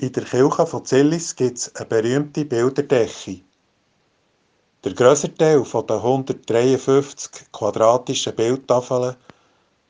In 0.00 0.12
der 0.12 0.22
Kirche 0.22 0.64
von 0.64 0.84
Zillis 0.84 1.34
gibt 1.34 1.58
es 1.58 1.74
eine 1.74 1.86
berühmte 1.86 2.44
Bilderdecke. 2.44 3.40
Der 4.84 4.94
grösste 4.94 5.34
Teil 5.34 5.64
der 5.64 5.96
153 5.96 7.50
quadratischen 7.50 8.36
Bildtafeln 8.36 9.16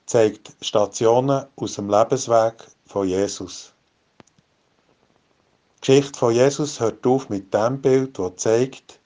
zeigt 0.07 0.57
Stationen 0.62 1.45
aus 1.57 1.75
dem 1.75 1.91
Lebensweg 1.91 2.55
von 2.86 3.07
Jesus. 3.07 3.75
Die 5.77 5.86
Geschichte 5.86 6.18
von 6.18 6.32
Jesus 6.32 6.80
hört 6.80 7.06
auf 7.06 7.29
mit 7.29 7.52
dem 7.52 7.79
Bild, 7.79 8.18
das 8.18 8.36
zeigt, 8.36 9.00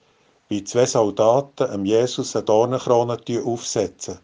wie 0.47 0.63
zwei 0.63 0.85
Soldaten 0.85 1.69
dem 1.69 1.83
Jesus 1.83 2.33
eine 2.33 2.45
Dornenkrone 2.45 3.19
aufsetzen. 3.43 4.19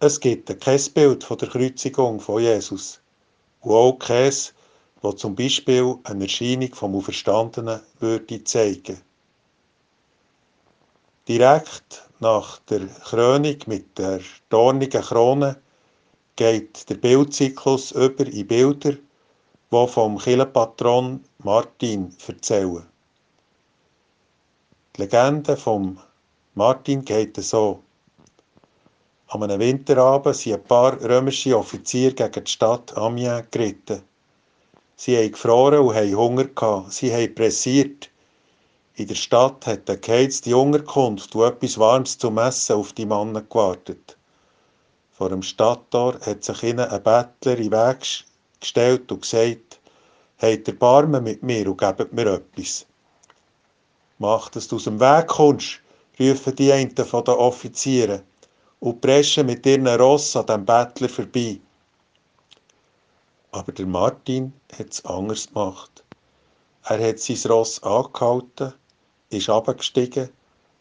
Es 0.00 0.18
gibt 0.18 0.60
kein 0.60 0.80
Bild 0.92 1.22
von 1.22 1.38
der 1.38 1.50
Kreuzigung 1.50 2.18
von 2.18 2.42
Jesus 2.42 3.00
und 3.60 3.70
auch 3.70 3.96
keins, 3.96 4.54
das 5.02 5.16
zum 5.16 5.34
Beispiel 5.34 5.96
eine 6.04 6.24
Erscheinung 6.24 6.74
vom 6.74 6.94
Auferstandenen 6.94 7.80
würde 7.98 8.44
zeigen. 8.44 9.00
Direkt 11.26 12.08
nach 12.18 12.58
der 12.60 12.86
Krönung 12.86 13.56
mit 13.66 13.98
der 13.98 14.20
dornigen 14.48 15.02
Krone 15.02 15.56
geht 16.36 16.88
der 16.88 16.96
Bildzyklus 16.96 17.92
über 17.92 18.26
in 18.26 18.46
Bilder, 18.46 18.92
die 19.70 19.86
vom 19.88 20.18
Kirchenpatron 20.18 21.24
Martin 21.38 22.14
erzählen. 22.26 22.86
Die 24.96 25.02
Legende 25.02 25.56
von 25.56 25.98
Martin 26.54 27.04
geht 27.04 27.36
so. 27.36 27.82
An 29.28 29.42
einem 29.44 29.60
Winterabend 29.60 30.34
sind 30.34 30.54
ein 30.54 30.64
paar 30.64 31.00
römische 31.00 31.56
Offiziere 31.56 32.12
gegen 32.12 32.44
die 32.44 32.50
Stadt 32.50 32.96
Amiens 32.96 33.44
geritten. 33.50 34.02
Sie 35.02 35.16
haben 35.16 35.32
gefroren 35.32 35.80
und 35.80 35.94
haben 35.94 36.14
Hunger 36.14 36.44
gehabt. 36.44 36.92
Sie 36.92 37.10
haben 37.10 37.34
pressiert. 37.34 38.10
In 38.96 39.06
der 39.08 39.14
Stadt 39.14 39.66
hat 39.66 39.88
eine 39.88 39.98
geheizte 39.98 40.54
Unterkunft, 40.54 41.34
wo 41.34 41.46
etwas 41.46 41.78
Warmes 41.78 42.18
zum 42.18 42.36
Essen 42.36 42.76
auf 42.76 42.92
die 42.92 43.06
Männer 43.06 43.40
gewartet. 43.40 44.18
Vor 45.12 45.30
dem 45.30 45.42
Stadttor 45.42 46.20
hat 46.20 46.44
sich 46.44 46.62
ihnen 46.64 46.80
ein 46.80 47.02
Bettler 47.02 47.56
in 47.56 47.70
den 47.70 47.72
Weg 47.72 48.24
gestellt 48.60 49.10
und 49.10 49.22
gesagt, 49.22 49.80
Habt 50.36 50.68
Erbarmen 50.68 51.24
mit 51.24 51.42
mir 51.42 51.66
und 51.70 51.78
gebt 51.78 52.12
mir 52.12 52.34
etwas. 52.34 52.84
Mach, 54.18 54.50
dass 54.50 54.68
du 54.68 54.76
aus 54.76 54.84
dem 54.84 55.00
Weg 55.00 55.28
kommst, 55.28 55.80
rufen 56.20 56.54
die 56.56 56.72
einen 56.72 56.94
von 56.94 57.24
den 57.24 57.36
Offizieren 57.36 58.20
und 58.80 59.00
preschen 59.00 59.46
mit 59.46 59.64
ihren 59.64 59.86
Ross 59.86 60.36
an 60.36 60.44
dem 60.44 60.66
Bettler 60.66 61.08
vorbei. 61.08 61.58
Aber 63.52 63.72
der 63.72 63.86
Martin 63.86 64.52
hat 64.78 64.90
es 64.90 65.04
anders 65.04 65.48
gemacht. 65.48 66.04
Er 66.84 67.08
hat 67.08 67.18
sein 67.18 67.50
Ross 67.50 67.82
angehalten, 67.82 68.74
ist 69.30 69.50
abgestiegen 69.50 70.30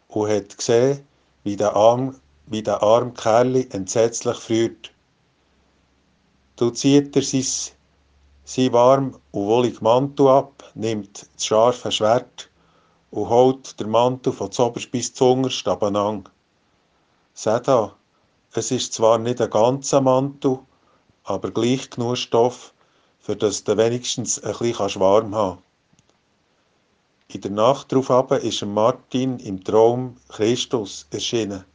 und 0.08 0.30
hat 0.30 0.58
gesehen, 0.58 1.06
wie 1.44 1.56
der 1.56 1.76
arm, 1.76 2.16
wie 2.46 2.64
der 2.64 2.82
arme 2.82 3.14
Kerl 3.14 3.56
entsetzlich 3.72 4.38
friert. 4.38 4.92
Du 6.56 6.70
zieht 6.72 7.16
er 7.16 7.22
sein, 7.22 7.76
sein 8.44 8.74
warm 8.74 9.20
und 9.32 9.48
wollig 9.48 9.82
Mantel 9.82 10.28
ab, 10.28 10.72
nimmt 10.76 11.28
das 11.36 11.46
scharfe 11.46 11.92
Schwert 11.92 12.50
und 13.12 13.30
holt 13.30 13.80
der 13.80 13.88
Mantel 13.88 14.34
von 14.34 14.52
zoberst 14.52 14.92
bis 14.92 15.14
zuunterst 15.14 15.68
abeinander. 15.68 16.32
Seh 17.34 17.60
da, 17.62 17.96
es 18.54 18.72
ist 18.72 18.94
zwar 18.94 19.18
nicht 19.18 19.42
ein 19.42 19.50
ganzer 19.50 20.02
Mantel, 20.02 20.60
aber 21.24 21.52
gleich 21.52 21.90
genug 21.90 22.18
Stoff, 22.18 22.74
für 23.20 23.36
das 23.36 23.64
du 23.64 23.78
wenigstens 23.78 24.42
ein 24.44 24.58
bisschen 24.58 25.00
warm 25.02 25.36
haben 25.36 25.62
In 27.28 27.42
der 27.42 27.52
Nacht 27.52 27.92
darauf 27.92 28.32
ist 28.44 28.66
Martin 28.66 29.40
im 29.40 29.64
Traum 29.64 30.18
Christus 30.30 31.06
erschienen. 31.12 31.66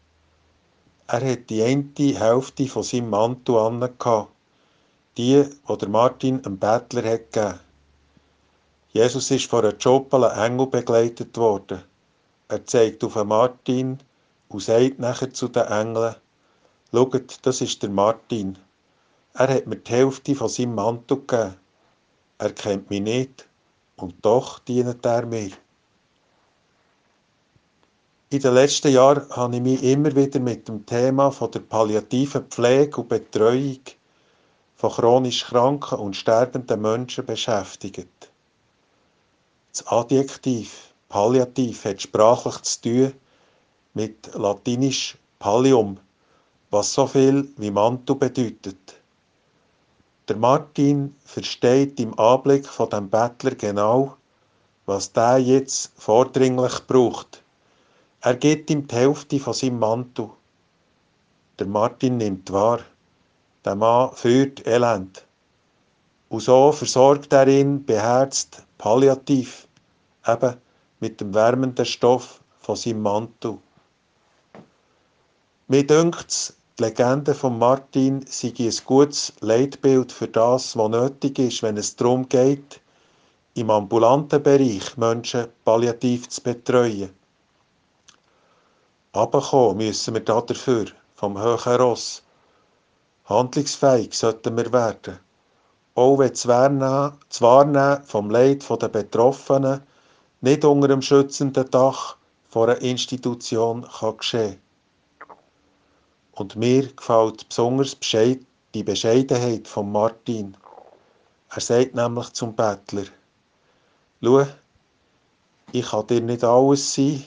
Er 1.06 1.32
hat 1.32 1.50
die 1.50 1.62
eine 1.62 1.92
Hälfte 1.96 2.66
von 2.66 2.82
seinem 2.82 3.10
Mantel 3.10 3.56
an, 3.56 3.88
die, 5.16 5.44
die 5.44 5.78
der 5.78 5.88
Martin 5.88 6.44
einem 6.44 6.58
Bettler 6.58 7.04
hat 7.04 7.32
gegeben. 7.32 7.60
Jesus 8.92 9.30
ist 9.30 9.50
von 9.50 9.64
einem 9.64 9.78
Joppel 9.78 10.24
Engel 10.24 10.66
begleitet 10.66 11.36
worden. 11.36 11.82
Er 12.48 12.64
zeigt 12.64 13.04
auf 13.04 13.22
Martin 13.24 13.98
und 14.48 14.62
sagt 14.62 14.98
nachher 14.98 15.32
zu 15.32 15.48
den 15.48 15.64
Engeln, 15.64 16.14
Schaut, 16.92 17.38
das 17.42 17.60
ist 17.60 17.82
der 17.82 17.90
Martin. 17.90 18.56
Er 19.36 19.48
hat 19.48 19.66
mir 19.66 19.74
die 19.74 19.90
Hälfte 19.90 20.36
von 20.36 20.48
seinem 20.48 20.76
Mantel 20.76 21.16
gegeben. 21.16 21.56
Er 22.38 22.52
kennt 22.52 22.88
mich 22.88 23.00
nicht 23.00 23.48
und 23.96 24.14
doch 24.22 24.60
dient 24.60 25.04
er 25.04 25.26
mir. 25.26 25.50
In 28.30 28.40
den 28.40 28.54
letzten 28.54 28.92
Jahren 28.92 29.28
habe 29.30 29.56
ich 29.56 29.62
mich 29.62 29.82
immer 29.82 30.14
wieder 30.14 30.38
mit 30.38 30.68
dem 30.68 30.86
Thema 30.86 31.32
von 31.32 31.50
der 31.50 31.60
palliativen 31.60 32.44
Pflege 32.44 33.00
und 33.00 33.08
Betreuung 33.08 33.80
von 34.76 34.92
chronisch 34.92 35.44
kranken 35.46 35.98
und 35.98 36.14
sterbenden 36.14 36.80
Menschen 36.80 37.26
beschäftigt. 37.26 38.30
Das 39.72 39.84
Adjektiv 39.88 40.94
palliativ 41.08 41.84
hat 41.84 42.02
sprachlich 42.02 42.62
zu 42.62 42.80
tun 42.82 43.12
mit 43.94 44.32
latinisch 44.34 45.18
pallium, 45.40 45.98
was 46.70 46.92
so 46.92 47.08
viel 47.08 47.48
wie 47.56 47.72
Mantel 47.72 48.14
bedeutet. 48.14 49.03
Der 50.26 50.36
Martin 50.36 51.14
versteht 51.22 52.00
im 52.00 52.18
Anblick 52.18 52.66
von 52.66 52.88
dem 52.88 53.10
Bettler 53.10 53.54
genau, 53.56 54.16
was 54.86 55.12
der 55.12 55.36
jetzt 55.36 55.92
vordringlich 55.96 56.86
braucht. 56.86 57.42
Er 58.22 58.34
gibt 58.34 58.70
ihm 58.70 58.86
die 58.86 58.94
Hälfte 58.94 59.38
von 59.38 59.52
seinem 59.52 59.78
Mantel. 59.80 60.30
Der 61.58 61.66
Martin 61.66 62.16
nimmt 62.16 62.50
wahr, 62.50 62.80
der 63.66 63.74
Mann 63.74 64.14
führt 64.14 64.66
Elend. 64.66 65.26
Und 66.30 66.40
so 66.40 66.72
versorgt 66.72 67.30
er 67.34 67.46
ihn 67.46 67.84
beherzt, 67.84 68.62
palliativ, 68.78 69.68
eben 70.26 70.56
mit 71.00 71.20
dem 71.20 71.34
wärmenden 71.34 71.84
Stoff 71.84 72.40
von 72.60 72.76
seinem 72.76 73.02
Mantel. 73.02 73.58
Mir 75.68 75.86
dünkt 75.86 76.54
die 76.78 76.82
Legende 76.82 77.34
von 77.34 77.56
Martin 77.56 78.24
sei 78.28 78.52
ein 78.58 78.72
gutes 78.84 79.32
Leitbild 79.40 80.10
für 80.10 80.26
das, 80.26 80.76
was 80.76 80.90
nötig 80.90 81.38
ist, 81.38 81.62
wenn 81.62 81.76
es 81.76 81.94
darum 81.94 82.28
geht, 82.28 82.80
im 83.54 83.70
ambulanten 83.70 84.42
Bereich 84.42 84.96
Menschen 84.96 85.46
palliativ 85.64 86.28
zu 86.28 86.42
betreuen. 86.42 87.10
Abkommen 89.12 89.76
müssen 89.76 90.14
wir 90.14 90.20
dafür 90.22 90.86
vom 91.14 91.40
höheren 91.40 91.76
Ross. 91.76 92.24
Handlungsfähig 93.26 94.12
sollten 94.12 94.56
wir 94.56 94.72
werden, 94.72 95.20
auch 95.94 96.18
wenn 96.18 96.32
das 96.32 96.48
Wahrnehmen 97.40 98.02
vom 98.02 98.30
Leid 98.30 98.68
der 98.68 98.88
Betroffenen 98.88 99.80
nicht 100.40 100.64
unter 100.64 100.88
dem 100.88 101.02
schützenden 101.02 101.70
Dach 101.70 102.16
einer 102.52 102.82
Institution 102.82 103.86
kann 104.00 104.16
geschehen 104.16 104.63
und 106.36 106.56
mir 106.56 106.88
gefällt 106.88 107.48
besonders 107.48 107.96
die 108.74 108.82
Bescheidenheit 108.82 109.68
von 109.68 109.90
Martin. 109.92 110.56
Er 111.50 111.60
sagt 111.60 111.94
nämlich 111.94 112.32
zum 112.32 112.54
Bettler, 112.54 113.04
Schau, 114.22 114.46
ich 115.72 115.86
kann 115.86 116.06
dir 116.06 116.20
nicht 116.20 116.42
alles 116.42 116.94
sein 116.94 117.24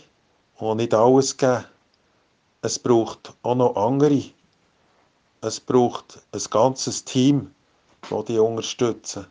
und 0.58 0.78
nicht 0.78 0.94
alles 0.94 1.38
geben. 1.38 1.66
Es 2.62 2.80
braucht 2.80 3.34
auch 3.44 3.56
noch 3.56 3.76
andere. 3.76 4.24
Es 5.42 5.60
braucht 5.60 6.20
ein 6.32 6.42
ganzes 6.50 7.06
Team, 7.06 7.54
das 8.10 8.26
dich 8.26 8.40
unterstützen. 8.40 9.28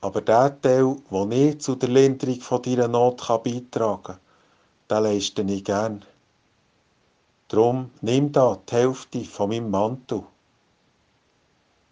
Aber 0.00 0.20
der 0.20 0.60
Teil, 0.60 0.96
der 1.10 1.24
nicht 1.26 1.62
zu 1.62 1.74
der 1.74 1.90
Linderung 1.90 2.62
deiner 2.62 2.88
Not 2.88 3.26
beitragen 3.26 4.02
kann, 4.02 4.18
den 4.90 5.02
leiste 5.02 5.42
ich 5.42 5.64
gerne. 5.64 6.00
Drum 7.48 7.92
nimm 8.00 8.32
da 8.32 8.60
die 8.68 8.74
Hälfte 8.74 9.24
von 9.24 9.50
meinem 9.50 9.70
Mantel. 9.70 10.24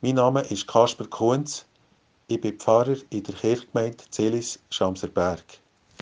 Mein 0.01 0.17
Name 0.17 0.41
ist 0.41 0.67
Kasper 0.67 1.07
Kunz. 1.07 1.65
Ich 2.27 2.41
bin 2.41 2.59
Pfarrer 2.59 2.97
in 3.11 3.23
der 3.23 3.37
Kirchgemeinde 3.37 4.03
Zillis 4.11 4.59
Schamserberg. 4.71 5.45